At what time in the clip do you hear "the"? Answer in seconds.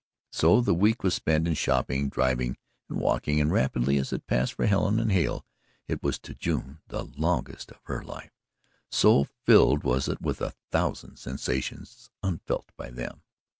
0.61-0.73, 6.87-7.03